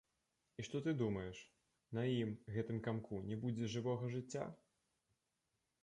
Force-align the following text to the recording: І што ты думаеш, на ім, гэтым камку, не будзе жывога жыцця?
І 0.61 0.63
што 0.67 0.79
ты 0.87 0.93
думаеш, 1.01 1.41
на 1.97 2.07
ім, 2.23 2.33
гэтым 2.57 2.81
камку, 2.91 3.23
не 3.31 3.41
будзе 3.45 3.71
жывога 3.77 4.13
жыцця? 4.19 4.51